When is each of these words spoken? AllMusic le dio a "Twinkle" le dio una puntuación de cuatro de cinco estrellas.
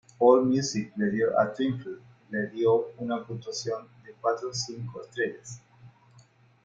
AllMusic 0.27 0.91
le 0.97 1.11
dio 1.11 1.27
a 1.37 1.45
"Twinkle" 1.53 1.99
le 2.31 2.47
dio 2.47 2.87
una 2.97 3.23
puntuación 3.23 3.87
de 4.03 4.15
cuatro 4.19 4.49
de 4.49 4.55
cinco 4.55 4.99
estrellas. 5.03 5.61